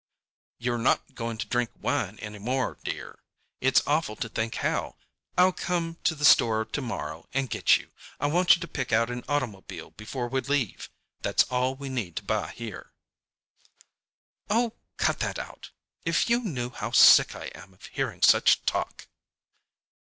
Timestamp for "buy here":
12.23-12.93